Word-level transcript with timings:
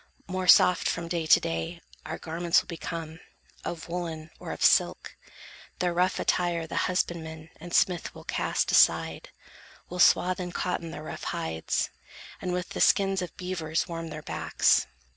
More 0.25 0.47
soft, 0.47 0.89
from 0.89 1.07
day 1.07 1.27
to 1.27 1.39
day, 1.39 1.79
our 2.07 2.17
garments 2.17 2.59
will 2.63 2.67
Become, 2.67 3.19
of 3.63 3.87
woollen 3.87 4.31
or 4.39 4.51
of 4.51 4.63
silk. 4.63 5.15
Their 5.77 5.93
rough 5.93 6.17
Attire 6.19 6.65
the 6.65 6.75
husbandman 6.89 7.51
and 7.57 7.71
smith 7.71 8.15
will 8.15 8.23
cast 8.23 8.71
Aside, 8.71 9.29
will 9.89 9.99
swathe 9.99 10.39
in 10.39 10.53
cotton 10.53 10.89
their 10.89 11.03
rough 11.03 11.25
hides, 11.25 11.91
And 12.41 12.51
with 12.51 12.69
the 12.69 12.81
skins 12.81 13.21
of 13.21 13.37
beavers 13.37 13.87
warm 13.87 14.07
their 14.07 14.23
backs. 14.23 14.87